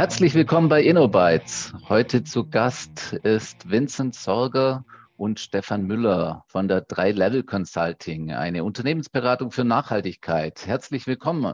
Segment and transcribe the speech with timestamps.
[0.00, 1.74] Herzlich willkommen bei InnoBytes.
[1.90, 4.86] Heute zu Gast ist Vincent Sorger
[5.18, 10.66] und Stefan Müller von der 3-Level Consulting, eine Unternehmensberatung für Nachhaltigkeit.
[10.66, 11.52] Herzlich willkommen.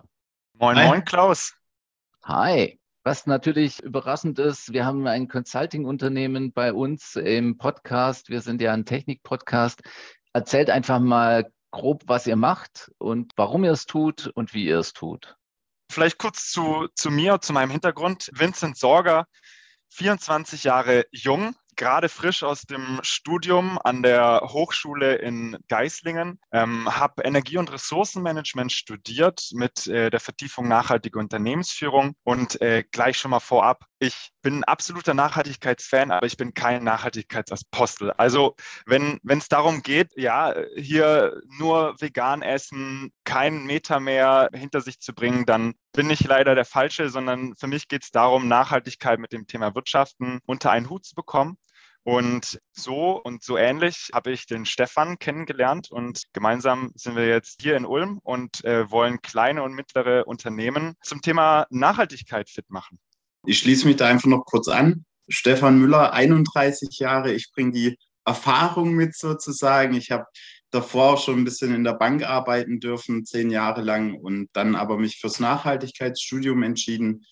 [0.52, 0.86] Moin, Hi.
[0.86, 1.56] moin, Klaus.
[2.22, 2.78] Hi.
[3.02, 8.28] Was natürlich überraschend ist, wir haben ein Consulting-Unternehmen bei uns im Podcast.
[8.28, 9.82] Wir sind ja ein Technik-Podcast.
[10.32, 14.78] Erzählt einfach mal grob, was ihr macht und warum ihr es tut und wie ihr
[14.78, 15.36] es tut.
[15.90, 18.30] Vielleicht kurz zu, zu mir, zu meinem Hintergrund.
[18.32, 19.26] Vincent Sorger,
[19.90, 27.22] 24 Jahre jung, gerade frisch aus dem Studium an der Hochschule in Geislingen, ähm, habe
[27.22, 33.40] Energie- und Ressourcenmanagement studiert mit äh, der Vertiefung nachhaltige Unternehmensführung und äh, gleich schon mal
[33.40, 38.12] vorab, ich bin ein absoluter Nachhaltigkeitsfan, aber ich bin kein Nachhaltigkeitsapostel.
[38.12, 45.00] Also wenn es darum geht, ja, hier nur vegan essen, keinen Meter mehr hinter sich
[45.00, 49.18] zu bringen, dann bin ich leider der Falsche, sondern für mich geht es darum, Nachhaltigkeit
[49.18, 51.56] mit dem Thema Wirtschaften unter einen Hut zu bekommen.
[52.04, 57.62] Und so und so ähnlich habe ich den Stefan kennengelernt und gemeinsam sind wir jetzt
[57.62, 63.00] hier in Ulm und äh, wollen kleine und mittlere Unternehmen zum Thema Nachhaltigkeit fit machen.
[63.48, 65.04] Ich schließe mich da einfach noch kurz an.
[65.28, 67.32] Stefan Müller, 31 Jahre.
[67.32, 69.94] Ich bringe die Erfahrung mit sozusagen.
[69.94, 70.24] Ich habe
[70.72, 74.74] davor auch schon ein bisschen in der Bank arbeiten dürfen, zehn Jahre lang und dann
[74.74, 77.24] aber mich fürs Nachhaltigkeitsstudium entschieden.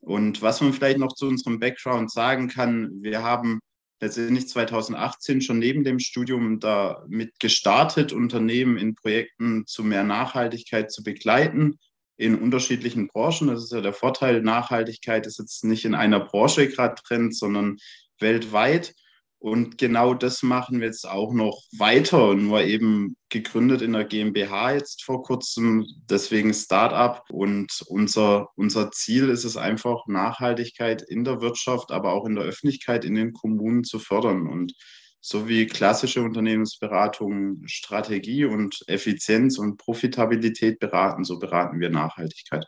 [0.00, 3.60] Und was man vielleicht noch zu unserem Background sagen kann, wir haben
[4.00, 11.04] letztendlich 2018 schon neben dem Studium damit gestartet, Unternehmen in Projekten zu mehr Nachhaltigkeit zu
[11.04, 11.78] begleiten
[12.20, 13.48] in unterschiedlichen Branchen.
[13.48, 14.42] Das ist ja der Vorteil.
[14.42, 17.78] Nachhaltigkeit ist jetzt nicht in einer Branche gerade Trend, sondern
[18.18, 18.94] weltweit.
[19.38, 24.74] Und genau das machen wir jetzt auch noch weiter, nur eben gegründet in der GmbH
[24.74, 27.22] jetzt vor kurzem, deswegen Startup.
[27.30, 32.44] Und unser, unser Ziel ist es einfach, Nachhaltigkeit in der Wirtschaft, aber auch in der
[32.44, 34.46] Öffentlichkeit, in den Kommunen zu fördern.
[34.46, 34.74] Und
[35.20, 42.66] so wie klassische Unternehmensberatung Strategie und Effizienz und Profitabilität beraten, so beraten wir Nachhaltigkeit.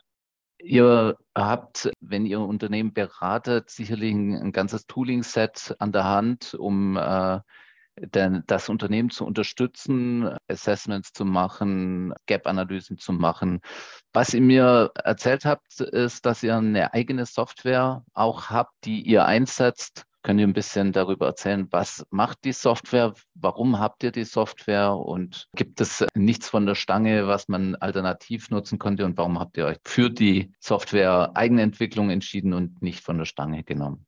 [0.59, 6.95] Ihr habt, wenn ihr Unternehmen beratet, sicherlich ein, ein ganzes Tooling-Set an der Hand, um
[6.95, 7.39] äh,
[7.97, 13.61] denn das Unternehmen zu unterstützen, Assessments zu machen, Gap-Analysen zu machen.
[14.13, 19.25] Was ihr mir erzählt habt, ist, dass ihr eine eigene Software auch habt, die ihr
[19.25, 23.13] einsetzt, Könnt ihr ein bisschen darüber erzählen, was macht die Software?
[23.35, 24.93] Warum habt ihr die Software?
[24.93, 29.03] Und gibt es nichts von der Stange, was man alternativ nutzen konnte?
[29.03, 33.65] Und warum habt ihr euch für die Software Eigenentwicklung entschieden und nicht von der Stange
[33.65, 34.05] genommen?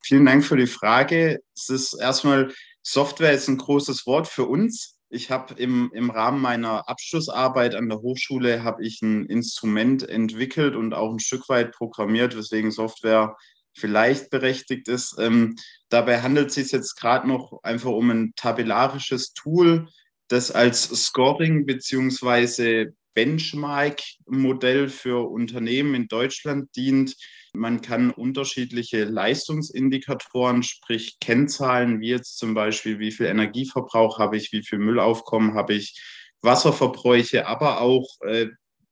[0.00, 1.40] Vielen Dank für die Frage.
[1.54, 2.50] Es ist erstmal,
[2.82, 4.98] Software ist ein großes Wort für uns.
[5.10, 10.76] Ich habe im, im Rahmen meiner Abschlussarbeit an der Hochschule habe ich ein Instrument entwickelt
[10.76, 13.36] und auch ein Stück weit programmiert, weswegen Software
[13.78, 15.16] vielleicht berechtigt ist.
[15.18, 15.56] Ähm,
[15.88, 19.88] dabei handelt es sich jetzt gerade noch einfach um ein tabellarisches Tool,
[20.28, 22.88] das als Scoring bzw.
[23.14, 27.16] Benchmark-Modell für Unternehmen in Deutschland dient.
[27.52, 34.52] Man kann unterschiedliche Leistungsindikatoren, sprich Kennzahlen, wie jetzt zum Beispiel, wie viel Energieverbrauch habe ich,
[34.52, 36.00] wie viel Müllaufkommen habe ich,
[36.42, 38.46] Wasserverbräuche, aber auch äh,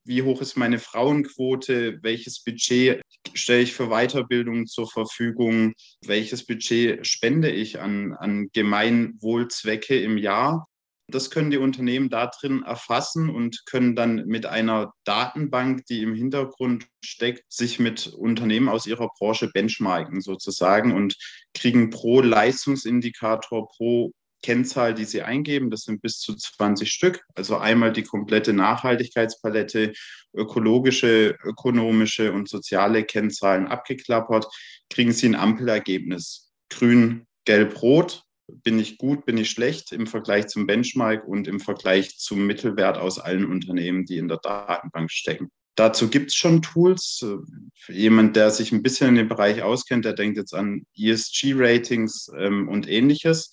[0.07, 3.03] wie hoch ist meine Frauenquote, welches Budget
[3.35, 5.75] stelle ich für Weiterbildung zur Verfügung,
[6.05, 10.67] welches Budget spende ich an, an Gemeinwohlzwecke im Jahr.
[11.09, 16.15] Das können die Unternehmen da drin erfassen und können dann mit einer Datenbank, die im
[16.15, 21.17] Hintergrund steckt, sich mit Unternehmen aus ihrer Branche benchmarken sozusagen und
[21.55, 24.13] kriegen pro Leistungsindikator, pro
[24.47, 25.71] Kennzahl, die Sie eingeben.
[25.71, 27.25] Das sind bis zu 20 Stück.
[27.35, 29.93] Also einmal die komplette Nachhaltigkeitspalette,
[30.33, 34.47] ökologische, ökonomische und soziale Kennzahlen abgeklappert.
[34.89, 36.53] Kriegen Sie ein Ampelergebnis.
[36.71, 38.23] Grün, gelb, rot.
[38.47, 42.99] Bin ich gut, bin ich schlecht im Vergleich zum Benchmark und im Vergleich zum Mittelwert
[42.99, 45.51] aus allen Unternehmen, die in der Datenbank stecken.
[45.75, 47.27] Dazu gibt es schon Tools.
[47.75, 52.31] Für jemand, der sich ein bisschen in dem Bereich auskennt, der denkt jetzt an ESG-Ratings
[52.39, 53.51] ähm, und ähnliches.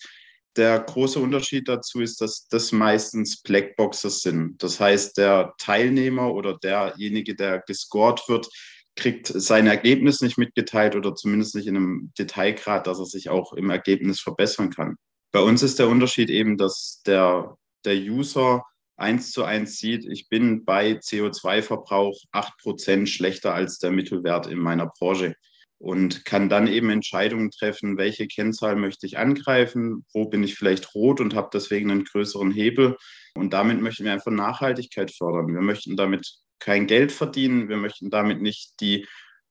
[0.56, 4.62] Der große Unterschied dazu ist, dass das meistens Blackboxes sind.
[4.62, 8.48] Das heißt, der Teilnehmer oder derjenige, der gescored wird,
[8.96, 13.54] kriegt sein Ergebnis nicht mitgeteilt oder zumindest nicht in einem Detailgrad, dass er sich auch
[13.54, 14.96] im Ergebnis verbessern kann.
[15.32, 18.64] Bei uns ist der Unterschied eben, dass der, der User
[18.96, 24.60] eins zu eins sieht, ich bin bei CO2-Verbrauch acht Prozent schlechter als der Mittelwert in
[24.60, 25.36] meiner Branche
[25.84, 30.96] und kann dann eben Entscheidungen treffen, welche Kennzahl möchte ich angreifen, wo bin ich vielleicht
[30.96, 32.96] rot und habe deswegen einen größeren Hebel.
[33.36, 35.54] Und damit möchten wir einfach Nachhaltigkeit fördern.
[35.54, 39.06] Wir möchten damit kein Geld verdienen, wir möchten damit nicht die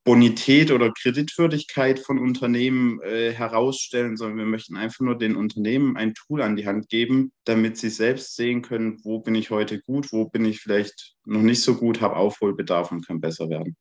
[0.04, 6.14] Bonität oder Kreditwürdigkeit von Unternehmen äh, herausstellen, sondern wir möchten einfach nur den Unternehmen ein
[6.14, 10.12] Tool an die Hand geben, damit sie selbst sehen können, wo bin ich heute gut,
[10.12, 13.76] wo bin ich vielleicht noch nicht so gut, habe Aufholbedarf und kann besser werden.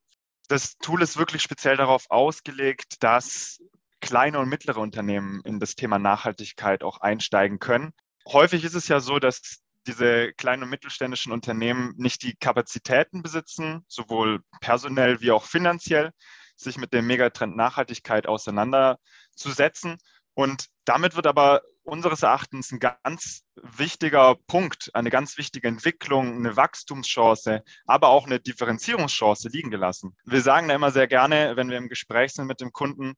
[0.52, 3.64] Das Tool ist wirklich speziell darauf ausgelegt, dass
[4.02, 7.94] kleine und mittlere Unternehmen in das Thema Nachhaltigkeit auch einsteigen können.
[8.28, 13.86] Häufig ist es ja so, dass diese kleinen und mittelständischen Unternehmen nicht die Kapazitäten besitzen,
[13.88, 16.12] sowohl personell wie auch finanziell,
[16.58, 20.00] sich mit dem Megatrend Nachhaltigkeit auseinanderzusetzen.
[20.34, 26.56] Und damit wird aber unseres Erachtens ein ganz wichtiger Punkt, eine ganz wichtige Entwicklung, eine
[26.56, 30.16] Wachstumschance, aber auch eine Differenzierungschance liegen gelassen.
[30.26, 33.16] Wir sagen da immer sehr gerne, wenn wir im Gespräch sind mit dem Kunden,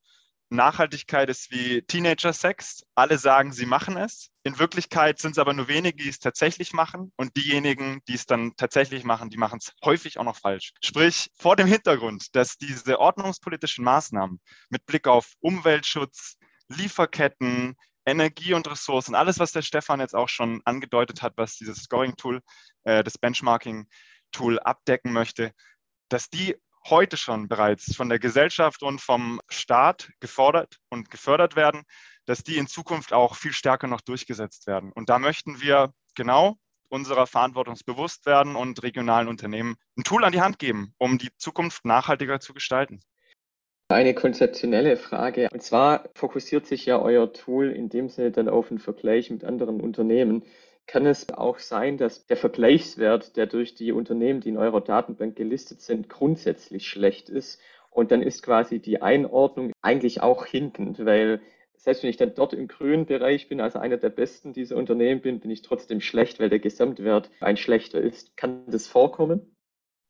[0.53, 2.83] Nachhaltigkeit ist wie Teenager-Sex.
[2.95, 4.29] Alle sagen, sie machen es.
[4.43, 7.11] In Wirklichkeit sind es aber nur wenige, die es tatsächlich machen.
[7.15, 10.73] Und diejenigen, die es dann tatsächlich machen, die machen es häufig auch noch falsch.
[10.83, 14.39] Sprich, vor dem Hintergrund, dass diese ordnungspolitischen Maßnahmen
[14.69, 16.37] mit Blick auf Umweltschutz,
[16.69, 21.83] Lieferketten, Energie und Ressourcen, alles, was der Stefan jetzt auch schon angedeutet hat, was dieses
[21.83, 22.41] Scoring-Tool,
[22.83, 25.51] äh, das Benchmarking-Tool abdecken möchte,
[26.09, 26.55] dass die
[26.85, 31.83] heute schon bereits von der Gesellschaft und vom Staat gefordert und gefördert werden,
[32.25, 34.91] dass die in Zukunft auch viel stärker noch durchgesetzt werden.
[34.91, 36.57] Und da möchten wir genau
[36.89, 41.31] unserer Verantwortung bewusst werden und regionalen Unternehmen ein Tool an die Hand geben, um die
[41.37, 43.01] Zukunft nachhaltiger zu gestalten.
[43.89, 45.49] Eine konzeptionelle Frage.
[45.51, 49.43] Und zwar fokussiert sich ja euer Tool in dem Sinne dann auf einen Vergleich mit
[49.43, 50.43] anderen Unternehmen
[50.85, 55.35] kann es auch sein, dass der Vergleichswert, der durch die Unternehmen, die in eurer Datenbank
[55.35, 57.59] gelistet sind, grundsätzlich schlecht ist.
[57.89, 61.41] Und dann ist quasi die Einordnung eigentlich auch hinkend, weil
[61.75, 65.21] selbst wenn ich dann dort im grünen Bereich bin, also einer der besten dieser Unternehmen
[65.21, 68.35] bin, bin ich trotzdem schlecht, weil der Gesamtwert ein schlechter ist.
[68.37, 69.52] Kann das vorkommen?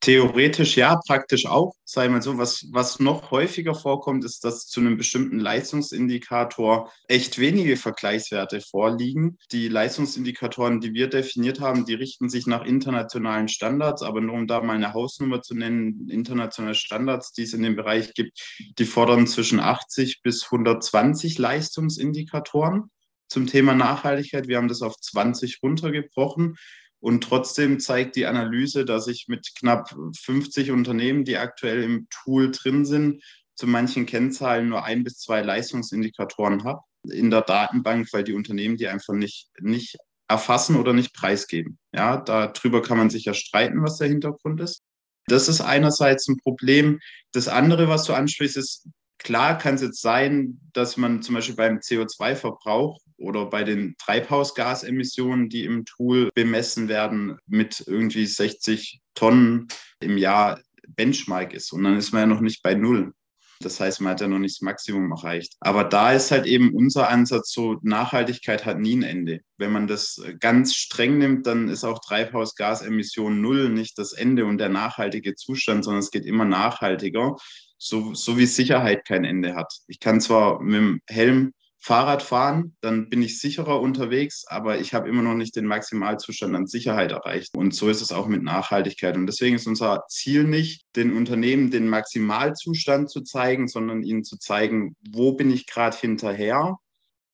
[0.04, 1.72] Theoretisch ja, praktisch auch.
[1.86, 7.38] Sei mal so, was, was noch häufiger vorkommt, ist, dass zu einem bestimmten Leistungsindikator echt
[7.38, 9.38] wenige Vergleichswerte vorliegen.
[9.50, 14.46] Die Leistungsindikatoren, die wir definiert haben, die richten sich nach internationalen Standards, aber nur um
[14.46, 18.38] da mal eine Hausnummer zu nennen, internationale Standards, die es in dem Bereich gibt,
[18.78, 22.90] die fordern zwischen 80 bis 120 Leistungsindikatoren
[23.28, 24.48] zum Thema Nachhaltigkeit.
[24.48, 26.56] Wir haben das auf 20 runtergebrochen.
[27.04, 32.50] Und trotzdem zeigt die Analyse, dass ich mit knapp 50 Unternehmen, die aktuell im Tool
[32.50, 33.22] drin sind,
[33.54, 36.80] zu manchen Kennzahlen nur ein bis zwei Leistungsindikatoren habe
[37.10, 39.98] in der Datenbank, weil die Unternehmen die einfach nicht, nicht
[40.28, 41.78] erfassen oder nicht preisgeben.
[41.92, 44.80] Ja, darüber kann man sich ja streiten, was der Hintergrund ist.
[45.26, 47.00] Das ist einerseits ein Problem.
[47.32, 51.56] Das andere, was du ansprichst, ist, klar kann es jetzt sein, dass man zum Beispiel
[51.56, 59.68] beim CO2-Verbrauch oder bei den Treibhausgasemissionen, die im Tool bemessen werden, mit irgendwie 60 Tonnen
[60.00, 61.72] im Jahr Benchmark ist.
[61.72, 63.12] Und dann ist man ja noch nicht bei Null.
[63.60, 65.54] Das heißt, man hat ja noch nicht das Maximum erreicht.
[65.60, 69.40] Aber da ist halt eben unser Ansatz so, Nachhaltigkeit hat nie ein Ende.
[69.56, 74.58] Wenn man das ganz streng nimmt, dann ist auch Treibhausgasemission null nicht das Ende und
[74.58, 77.36] der nachhaltige Zustand, sondern es geht immer nachhaltiger,
[77.78, 79.72] so, so wie Sicherheit kein Ende hat.
[79.86, 81.52] Ich kann zwar mit dem Helm
[81.84, 86.56] Fahrrad fahren, dann bin ich sicherer unterwegs, aber ich habe immer noch nicht den Maximalzustand
[86.56, 87.54] an Sicherheit erreicht.
[87.54, 89.18] Und so ist es auch mit Nachhaltigkeit.
[89.18, 94.38] Und deswegen ist unser Ziel nicht, den Unternehmen den Maximalzustand zu zeigen, sondern ihnen zu
[94.38, 96.78] zeigen, wo bin ich gerade hinterher.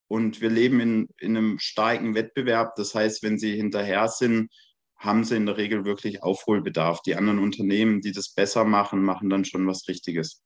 [0.09, 2.75] Und wir leben in, in einem starken Wettbewerb.
[2.75, 4.51] Das heißt, wenn sie hinterher sind,
[4.97, 7.01] haben sie in der Regel wirklich Aufholbedarf.
[7.03, 10.41] Die anderen Unternehmen, die das besser machen, machen dann schon was Richtiges.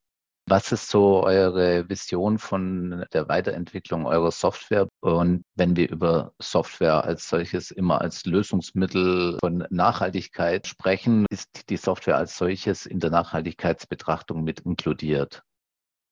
[0.47, 4.87] Was ist so eure Vision von der Weiterentwicklung eurer Software?
[4.99, 11.77] Und wenn wir über Software als solches immer als Lösungsmittel von Nachhaltigkeit sprechen, ist die
[11.77, 15.41] Software als solches in der Nachhaltigkeitsbetrachtung mit inkludiert?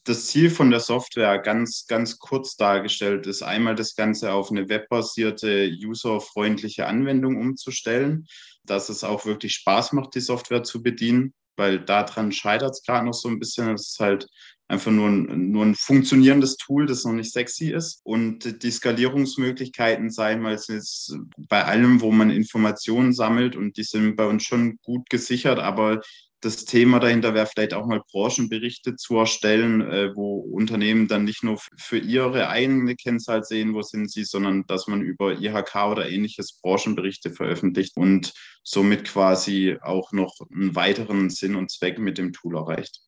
[0.06, 4.68] das Ziel von der Software ganz, ganz kurz dargestellt ist, einmal das Ganze auf eine
[4.68, 8.28] webbasierte, userfreundliche Anwendung umzustellen,
[8.66, 13.06] dass es auch wirklich Spaß macht, die Software zu bedienen weil daran scheitert es gerade
[13.06, 13.74] noch so ein bisschen.
[13.74, 14.28] Es ist halt
[14.68, 18.02] einfach nur ein, nur ein funktionierendes Tool, das noch nicht sexy ist.
[18.04, 24.16] Und die Skalierungsmöglichkeiten, sei mal jetzt bei allem, wo man Informationen sammelt, und die sind
[24.16, 26.02] bei uns schon gut gesichert, aber
[26.44, 31.44] das Thema dahinter wäre vielleicht auch mal Branchenberichte zu erstellen, äh, wo Unternehmen dann nicht
[31.44, 36.10] nur für ihre eigene Kennzahl sehen, wo sind sie, sondern dass man über IHK oder
[36.10, 38.34] ähnliches Branchenberichte veröffentlicht und
[38.64, 43.00] somit quasi auch noch einen weiteren Sinn und Zweck mit dem Tool erreicht.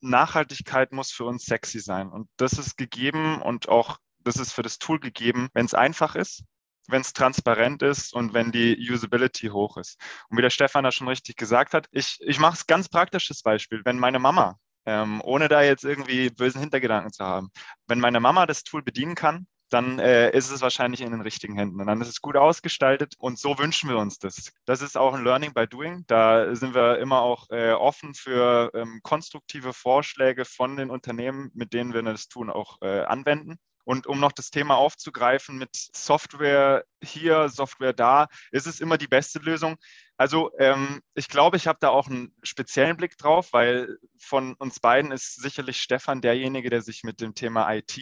[0.00, 4.62] Nachhaltigkeit muss für uns sexy sein und das ist gegeben und auch das ist für
[4.62, 6.44] das Tool gegeben, wenn es einfach ist,
[6.90, 9.98] wenn es transparent ist und wenn die Usability hoch ist.
[10.28, 13.42] Und wie der Stefan da schon richtig gesagt hat, ich, ich mache es ganz praktisches
[13.42, 13.82] Beispiel.
[13.84, 17.50] Wenn meine Mama ähm, ohne da jetzt irgendwie bösen Hintergedanken zu haben.
[17.86, 21.54] Wenn meine Mama das Tool bedienen kann, dann äh, ist es wahrscheinlich in den richtigen
[21.56, 21.80] Händen.
[21.80, 24.52] Und dann ist es gut ausgestaltet und so wünschen wir uns das.
[24.64, 26.04] Das ist auch ein Learning by Doing.
[26.08, 31.72] Da sind wir immer auch äh, offen für ähm, konstruktive Vorschläge von den Unternehmen, mit
[31.72, 33.58] denen wir das tun, auch äh, anwenden.
[33.90, 39.08] Und um noch das Thema aufzugreifen mit Software hier, Software da, ist es immer die
[39.08, 39.78] beste Lösung.
[40.16, 44.78] Also ähm, ich glaube, ich habe da auch einen speziellen Blick drauf, weil von uns
[44.78, 47.98] beiden ist sicherlich Stefan derjenige, der sich mit dem Thema IT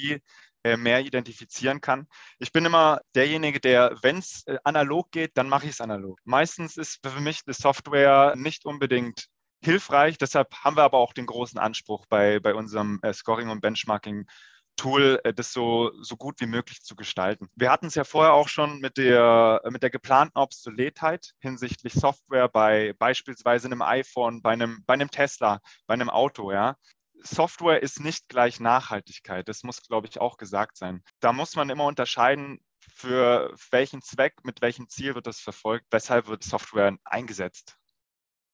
[0.62, 2.06] äh, mehr identifizieren kann.
[2.38, 6.20] Ich bin immer derjenige, der, wenn es äh, analog geht, dann mache ich es analog.
[6.24, 9.28] Meistens ist für mich die Software nicht unbedingt
[9.64, 10.18] hilfreich.
[10.18, 14.26] Deshalb haben wir aber auch den großen Anspruch bei, bei unserem äh, Scoring und Benchmarking
[14.78, 17.48] Tool, das so, so gut wie möglich zu gestalten.
[17.54, 22.48] Wir hatten es ja vorher auch schon mit der, mit der geplanten Obsoletheit hinsichtlich Software
[22.48, 26.76] bei beispielsweise einem iPhone, bei einem, bei einem Tesla, bei einem Auto, ja.
[27.20, 29.48] Software ist nicht gleich Nachhaltigkeit.
[29.48, 31.02] Das muss, glaube ich, auch gesagt sein.
[31.20, 32.60] Da muss man immer unterscheiden,
[32.94, 37.76] für welchen Zweck, mit welchem Ziel wird das verfolgt, weshalb wird Software eingesetzt.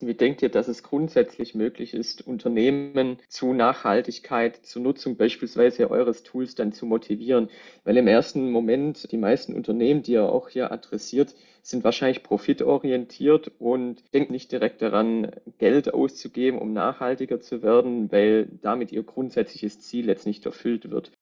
[0.00, 6.24] Wie denkt ihr, dass es grundsätzlich möglich ist, Unternehmen zu Nachhaltigkeit, zur Nutzung beispielsweise eures
[6.24, 7.48] Tools dann zu motivieren?
[7.84, 13.52] Weil im ersten Moment die meisten Unternehmen, die ihr auch hier adressiert, sind wahrscheinlich profitorientiert
[13.58, 19.80] und denken nicht direkt daran, Geld auszugeben, um nachhaltiger zu werden, weil damit ihr grundsätzliches
[19.80, 21.12] Ziel jetzt nicht erfüllt wird.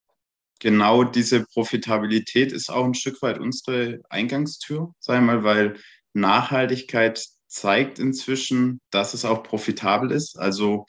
[0.61, 5.77] Genau diese Profitabilität ist auch ein Stück weit unsere Eingangstür, sei mal, weil
[6.15, 10.39] Nachhaltigkeit zeigt inzwischen, dass es auch profitabel ist.
[10.39, 10.87] Also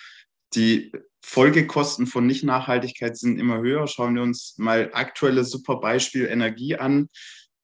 [0.56, 0.92] die
[1.22, 3.88] Folgekosten von Nicht-Nachhaltigkeit sind immer höher.
[3.88, 7.10] Schauen wir uns mal aktuelles super Beispiel Energie an.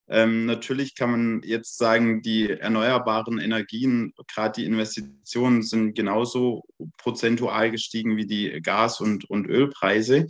[0.09, 6.63] Ähm, natürlich kann man jetzt sagen, die erneuerbaren Energien, gerade die Investitionen sind genauso
[6.97, 10.25] prozentual gestiegen wie die Gas- und, und Ölpreise.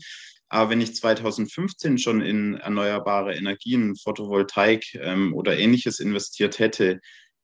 [0.50, 7.00] Aber wenn ich 2015 schon in erneuerbare Energien, Photovoltaik ähm, oder ähnliches investiert hätte,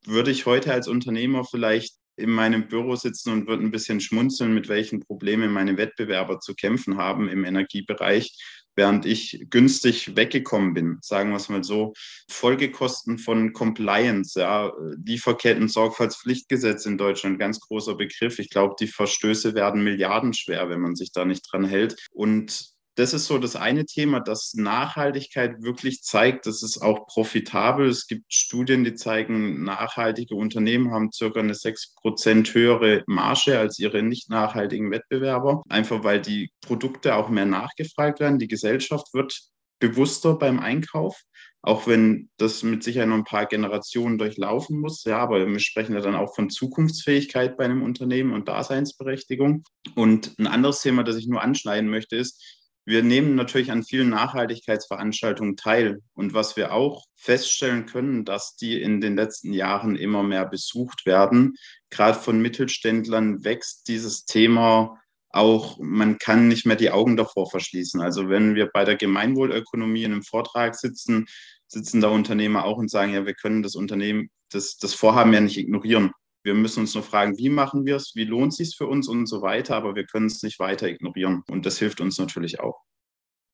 [0.07, 4.53] würde ich heute als Unternehmer vielleicht in meinem Büro sitzen und würde ein bisschen schmunzeln,
[4.53, 8.38] mit welchen Problemen meine Wettbewerber zu kämpfen haben im Energiebereich,
[8.75, 11.93] während ich günstig weggekommen bin, sagen wir es mal so.
[12.29, 14.71] Folgekosten von Compliance, ja,
[15.05, 18.39] Lieferketten, Sorgfaltspflichtgesetz in Deutschland, ganz großer Begriff.
[18.39, 21.95] Ich glaube, die Verstöße werden milliardenschwer, wenn man sich da nicht dran hält.
[22.12, 27.87] Und das ist so das eine Thema, dass Nachhaltigkeit wirklich zeigt, dass es auch profitabel.
[27.87, 34.01] Es gibt Studien, die zeigen, nachhaltige Unternehmen haben circa eine 6% höhere Marge als ihre
[34.01, 38.39] nicht nachhaltigen Wettbewerber, einfach weil die Produkte auch mehr nachgefragt werden.
[38.39, 39.37] Die Gesellschaft wird
[39.79, 41.21] bewusster beim Einkauf,
[41.61, 45.03] auch wenn das mit Sicherheit noch ein paar Generationen durchlaufen muss.
[45.03, 49.63] Ja, aber wir sprechen ja dann auch von Zukunftsfähigkeit bei einem Unternehmen und Daseinsberechtigung.
[49.95, 52.54] Und ein anderes Thema, das ich nur anschneiden möchte, ist,
[52.86, 56.01] wir nehmen natürlich an vielen Nachhaltigkeitsveranstaltungen teil.
[56.13, 61.06] Und was wir auch feststellen können, dass die in den letzten Jahren immer mehr besucht
[61.06, 61.56] werden.
[61.89, 65.01] Gerade von Mittelständlern wächst dieses Thema
[65.32, 68.00] auch, man kann nicht mehr die Augen davor verschließen.
[68.01, 71.25] Also wenn wir bei der Gemeinwohlökonomie in einem Vortrag sitzen,
[71.68, 75.42] sitzen da Unternehmer auch und sagen, ja, wir können das Unternehmen, das, das Vorhaben ja
[75.42, 76.12] nicht ignorieren.
[76.45, 79.07] Wir müssen uns nur fragen, wie machen wir es, wie lohnt es sich für uns
[79.07, 81.41] und so weiter, aber wir können es nicht weiter ignorieren.
[81.47, 82.83] Und das hilft uns natürlich auch.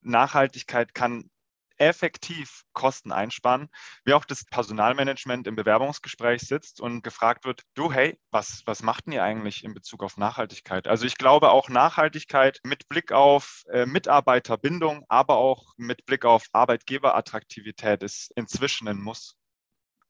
[0.02, 1.30] Nachhaltigkeit kann
[1.78, 3.70] effektiv Kosten einsparen,
[4.04, 9.08] wie auch das Personalmanagement im Bewerbungsgespräch sitzt und gefragt wird, du, hey, was, was macht
[9.08, 10.86] ihr eigentlich in Bezug auf Nachhaltigkeit?
[10.86, 16.48] Also ich glaube auch Nachhaltigkeit mit Blick auf äh, Mitarbeiterbindung, aber auch mit Blick auf
[16.52, 19.38] Arbeitgeberattraktivität ist inzwischen ein Muss.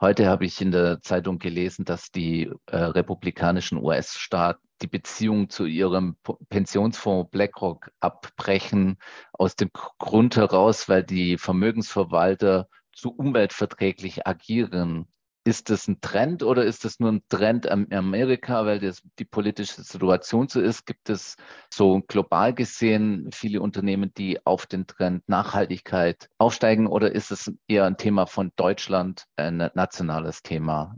[0.01, 5.65] Heute habe ich in der Zeitung gelesen, dass die äh, republikanischen US-Staaten die Beziehung zu
[5.65, 6.17] ihrem
[6.50, 8.98] Pensionsfonds BlackRock abbrechen,
[9.31, 15.08] aus dem Grund heraus, weil die Vermögensverwalter zu umweltverträglich agieren.
[15.43, 19.25] Ist das ein Trend oder ist das nur ein Trend in Amerika, weil das die
[19.25, 20.86] politische Situation so ist?
[20.86, 21.36] Gibt es
[21.74, 27.86] so global gesehen viele Unternehmen, die auf den Trend Nachhaltigkeit aufsteigen oder ist es eher
[27.86, 30.95] ein Thema von Deutschland, ein nationales Thema?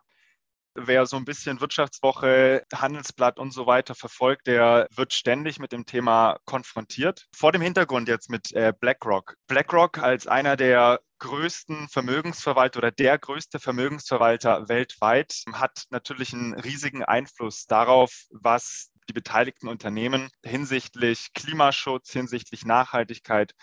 [0.75, 5.85] Wer so ein bisschen Wirtschaftswoche, Handelsblatt und so weiter verfolgt, der wird ständig mit dem
[5.85, 7.27] Thema konfrontiert.
[7.31, 9.35] Vor dem Hintergrund jetzt mit äh, BlackRock.
[9.47, 17.01] BlackRock als einer der größten Vermögensverwalter oder der größte Vermögensverwalter weltweit hat natürlich einen riesigen
[17.01, 23.53] Einfluss darauf, was die beteiligten Unternehmen hinsichtlich Klimaschutz, hinsichtlich Nachhaltigkeit,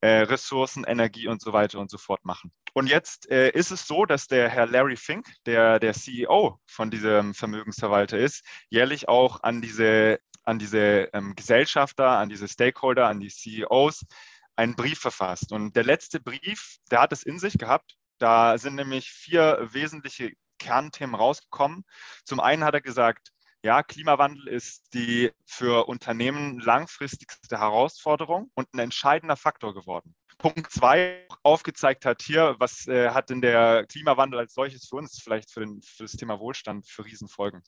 [0.00, 2.50] äh, Ressourcen, Energie und so weiter und so fort machen.
[2.72, 6.90] Und jetzt äh, ist es so, dass der Herr Larry Fink, der der CEO von
[6.90, 13.20] diesem Vermögensverwalter ist, jährlich auch an diese an diese ähm, Gesellschafter, an diese Stakeholder, an
[13.20, 14.06] die CEOs
[14.56, 15.52] einen Brief verfasst.
[15.52, 17.96] Und der letzte Brief, der hat es in sich gehabt.
[18.18, 21.84] Da sind nämlich vier wesentliche Kernthemen rausgekommen.
[22.24, 23.32] Zum einen hat er gesagt,
[23.64, 30.16] ja, Klimawandel ist die für Unternehmen langfristigste Herausforderung und ein entscheidender Faktor geworden.
[30.42, 35.20] Punkt zwei aufgezeigt hat hier, was äh, hat denn der Klimawandel als solches für uns
[35.22, 37.62] vielleicht für, den, für das Thema Wohlstand für Riesenfolgen.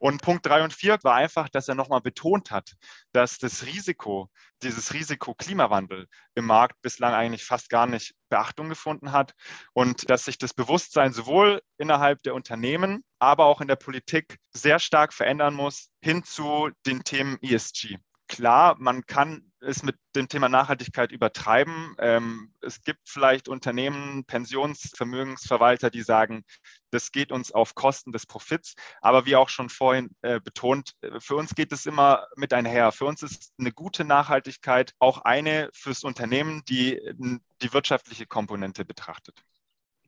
[0.00, 2.72] Und Punkt drei und vier war einfach, dass er nochmal betont hat,
[3.12, 4.28] dass das Risiko,
[4.64, 9.34] dieses Risiko Klimawandel im Markt bislang eigentlich fast gar nicht Beachtung gefunden hat
[9.72, 14.80] und dass sich das Bewusstsein sowohl innerhalb der Unternehmen, aber auch in der Politik sehr
[14.80, 17.98] stark verändern muss hin zu den Themen ESG
[18.32, 21.94] klar, man kann es mit dem Thema Nachhaltigkeit übertreiben.
[21.98, 26.42] Ähm, es gibt vielleicht Unternehmen, Pensionsvermögensverwalter, die sagen,
[26.90, 28.74] das geht uns auf Kosten des Profits.
[29.02, 32.90] Aber wie auch schon vorhin äh, betont, äh, für uns geht es immer mit einher.
[32.90, 36.98] Für uns ist eine gute Nachhaltigkeit auch eine fürs Unternehmen, die
[37.60, 39.44] die wirtschaftliche Komponente betrachtet.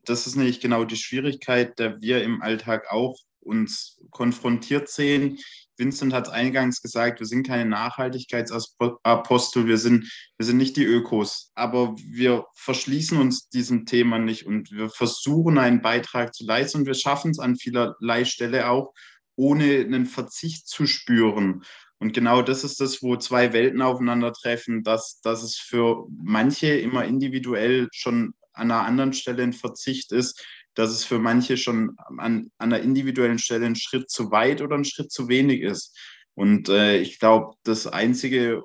[0.07, 5.39] Das ist nämlich genau die Schwierigkeit, der wir im Alltag auch uns konfrontiert sehen.
[5.77, 11.51] Vincent hat eingangs gesagt, wir sind keine Nachhaltigkeitsapostel, wir sind, wir sind nicht die Ökos,
[11.55, 16.87] aber wir verschließen uns diesem Thema nicht und wir versuchen einen Beitrag zu leisten und
[16.87, 18.95] wir schaffen es an vielerlei Stelle auch,
[19.37, 21.65] ohne einen Verzicht zu spüren.
[21.99, 27.05] Und genau das ist das, wo zwei Welten aufeinandertreffen, dass, dass es für manche immer
[27.05, 32.19] individuell schon an einer anderen Stelle ein Verzicht ist, dass es für manche schon an,
[32.19, 35.97] an einer individuellen Stelle ein Schritt zu weit oder ein Schritt zu wenig ist.
[36.35, 38.63] Und äh, ich glaube, das Einzige,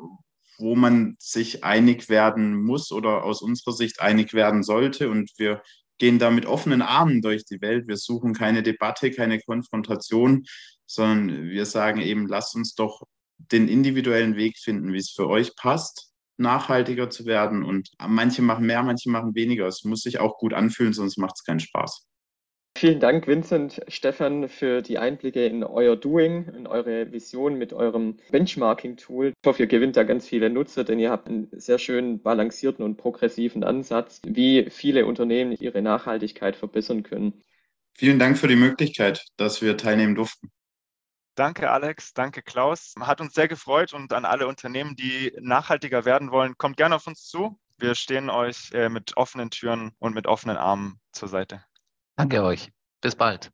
[0.57, 5.61] wo man sich einig werden muss oder aus unserer Sicht einig werden sollte, und wir
[5.99, 7.87] gehen da mit offenen Armen durch die Welt.
[7.87, 10.45] Wir suchen keine Debatte, keine Konfrontation,
[10.85, 13.03] sondern wir sagen eben, lasst uns doch
[13.37, 16.08] den individuellen Weg finden, wie es für euch passt
[16.39, 17.63] nachhaltiger zu werden.
[17.63, 19.67] Und manche machen mehr, manche machen weniger.
[19.67, 22.05] Es muss sich auch gut anfühlen, sonst macht es keinen Spaß.
[22.77, 28.17] Vielen Dank, Vincent, Stefan, für die Einblicke in euer Doing, in eure Vision mit eurem
[28.31, 29.33] Benchmarking-Tool.
[29.35, 32.85] Ich hoffe, ihr gewinnt da ganz viele Nutzer, denn ihr habt einen sehr schön balancierten
[32.85, 37.41] und progressiven Ansatz, wie viele Unternehmen ihre Nachhaltigkeit verbessern können.
[37.95, 40.49] Vielen Dank für die Möglichkeit, dass wir teilnehmen durften.
[41.39, 42.13] Danke, Alex.
[42.13, 42.95] Danke, Klaus.
[42.99, 47.07] Hat uns sehr gefreut und an alle Unternehmen, die nachhaltiger werden wollen, kommt gerne auf
[47.07, 47.57] uns zu.
[47.77, 51.63] Wir stehen euch äh, mit offenen Türen und mit offenen Armen zur Seite.
[52.17, 52.73] Danke euch.
[52.99, 53.51] Bis bald.